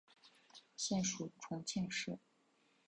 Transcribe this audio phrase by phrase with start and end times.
[0.75, 2.17] 现属重庆市。